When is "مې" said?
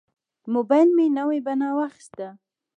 0.95-1.05